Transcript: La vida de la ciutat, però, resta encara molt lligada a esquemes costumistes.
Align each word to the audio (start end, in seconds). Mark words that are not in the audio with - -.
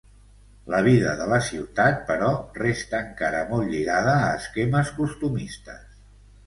La 0.73 0.79
vida 0.87 1.11
de 1.19 1.27
la 1.33 1.39
ciutat, 1.49 2.01
però, 2.07 2.31
resta 2.63 3.03
encara 3.09 3.45
molt 3.53 3.73
lligada 3.75 4.19
a 4.19 4.35
esquemes 4.43 4.93
costumistes. 5.01 5.89